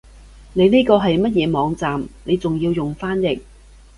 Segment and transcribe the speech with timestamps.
[0.53, 3.39] 你呢個係乜嘢網站你仲要用翻譯